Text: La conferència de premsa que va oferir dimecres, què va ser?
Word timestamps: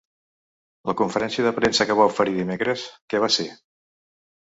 La 0.91 0.95
conferència 1.01 1.45
de 1.47 1.51
premsa 1.57 1.87
que 1.89 1.97
va 1.99 2.07
oferir 2.13 2.33
dimecres, 2.39 2.87
què 3.15 3.21
va 3.25 3.31
ser? 3.37 3.47